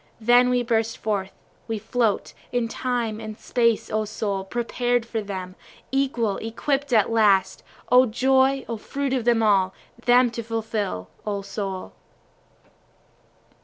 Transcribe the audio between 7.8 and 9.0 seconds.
(O joy! O